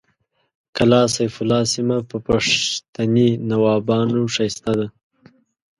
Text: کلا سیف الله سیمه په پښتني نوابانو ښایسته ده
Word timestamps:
کلا 0.75 1.01
سیف 1.15 1.33
الله 1.41 1.61
سیمه 1.73 1.97
په 2.09 2.17
پښتني 2.27 3.29
نوابانو 3.49 4.21
ښایسته 4.33 4.71
ده 4.79 4.87